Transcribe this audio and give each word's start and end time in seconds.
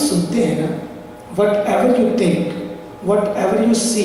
सुनते 0.00 0.44
हैं 0.44 0.56
ना 0.60 0.70
whatever 1.68 2.00
you 2.00 2.08
think 2.18 2.40
whatever 3.36 3.64
you 3.68 3.74
see 3.74 4.04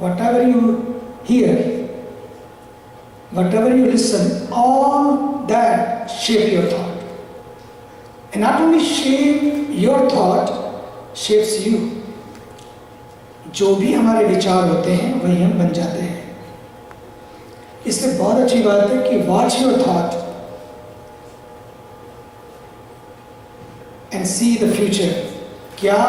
whatever 0.20 0.48
you 0.48 0.72
hear 1.28 1.56
whatever 3.54 3.76
you 3.76 3.84
listen 3.86 4.52
all 4.52 5.16
that 5.46 6.08
shape 6.10 6.52
your 6.52 6.70
thought 6.72 8.36
and 8.36 8.44
not 8.44 8.60
only 8.60 8.84
shape 8.84 9.66
your 9.78 10.08
thought 10.16 11.16
shapes 11.16 11.66
you 11.66 11.78
जो 13.54 13.74
भी 13.76 13.92
हमारे 13.92 14.24
विचार 14.26 14.68
होते 14.68 14.92
हैं, 14.92 15.08
वही 15.22 15.42
हम 15.42 15.50
बन 15.58 15.72
जाते 15.74 16.02
हैं। 16.02 16.20
इससे 17.86 18.10
बहुत 18.18 18.36
अच्छी 18.36 18.62
बात 18.62 18.90
है 18.90 18.98
कि 19.08 19.16
watch 19.26 19.56
your 19.62 19.72
thought 19.80 20.14
and 24.14 24.24
see 24.26 24.56
the 24.56 24.72
future 24.72 25.12
क्या 25.80 26.04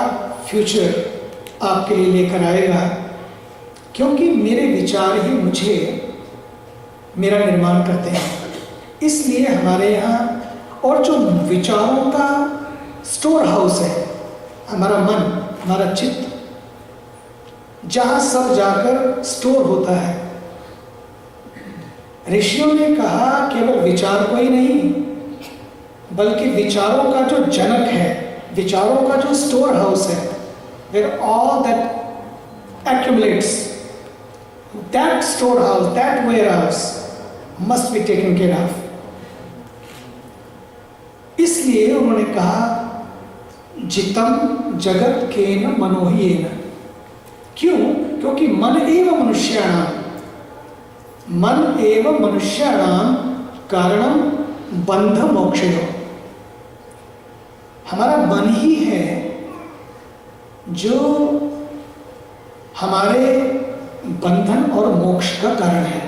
फ्यूचर 0.50 1.14
आपके 1.62 1.96
लिए 1.96 2.14
लेकर 2.14 2.44
आएगा? 2.44 2.80
क्योंकि 3.96 4.30
मेरे 4.30 4.68
विचार 4.68 5.26
ही 5.26 5.30
मुझे 5.30 6.00
मेरा 7.18 7.46
निर्माण 7.46 7.84
करते 7.84 8.10
हैं। 8.10 8.32
इसलिए 9.04 9.48
हमारे 9.48 9.94
यहाँ 9.94 10.44
और 10.84 11.04
जो 11.06 11.18
विचारों 11.50 12.12
का 12.12 12.28
स्टोर 13.06 13.46
हाउस 13.46 13.80
है, 13.82 14.06
हमारा 14.70 14.98
मन, 14.98 15.48
हमारा 15.64 15.94
चित्त, 15.94 16.28
जहाँ 17.86 18.20
सब 18.20 18.54
जाकर 18.56 19.24
स्टोर 19.24 19.66
होता 19.66 19.96
है। 19.96 20.32
ऋषियों 22.30 22.74
ने 22.74 22.96
कहा 22.96 23.48
केवल 23.48 23.80
विचार 23.80 24.24
को 24.24 24.36
ही 24.36 24.50
नहीं 24.50 25.03
बल्कि 26.14 26.50
विचारों 26.50 27.12
का 27.12 27.22
जो 27.22 27.38
जनक 27.46 27.88
है, 27.88 28.08
विचारों 28.56 28.96
का 29.10 29.16
जो 29.16 29.34
स्टोर 29.36 29.76
हाउस 29.76 30.08
है 30.10 30.30
where 30.92 31.20
all 31.20 31.64
that 31.64 31.80
accumulates 32.88 33.50
that 34.76 35.24
storehouse 35.62 35.86
that 35.88 36.26
warehouse 36.50 36.78
must 37.62 37.92
be 37.92 38.00
taken 38.00 38.38
care 38.38 38.54
of 38.64 38.76
इसलिए 41.42 41.96
उन्होंने 41.96 42.24
कहा, 42.24 42.80
जितम 43.86 44.78
जगत 44.78 45.30
के 45.36 45.56
न 45.56 45.76
मनोही 45.80 46.34
न 46.34 46.44
क्यों? 47.58 47.78
क्योंकि 48.20 48.48
मन 48.48 48.78
एवं 48.82 49.20
मनुष्याणाम 49.20 49.88
मन 51.42 51.80
एवं 51.86 52.20
मनुष्याणाम 52.20 53.16
कारणम 53.72 54.22
बंध 54.86 55.18
मोक्ष 55.32 55.60
हमारा 57.94 58.18
मन 58.26 58.48
ही 58.54 58.76
है 58.76 59.02
जो 60.78 61.00
हमारे 62.80 63.26
बंधन 64.24 64.64
और 64.72 64.88
मोक्ष 64.96 65.30
का 65.42 65.54
कारण 65.56 65.84
है। 65.86 66.04